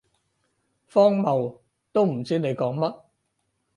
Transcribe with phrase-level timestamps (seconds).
[0.87, 1.59] 荒謬，
[1.91, 3.01] 都唔知你講乜